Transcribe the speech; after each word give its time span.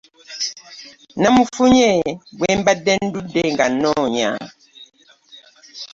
Namufunye 1.21 1.89
gwe 2.37 2.51
mbadde 2.59 2.93
ndudde 3.05 3.43
nga 3.53 3.65
nnoonya. 3.71 4.31